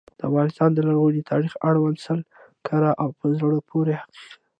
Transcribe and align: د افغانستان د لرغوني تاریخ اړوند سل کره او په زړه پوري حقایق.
د 0.17 0.19
افغانستان 0.29 0.69
د 0.73 0.79
لرغوني 0.87 1.21
تاریخ 1.31 1.53
اړوند 1.69 1.97
سل 2.05 2.19
کره 2.67 2.91
او 3.01 3.09
په 3.19 3.25
زړه 3.39 3.57
پوري 3.69 3.93
حقایق. 4.01 4.31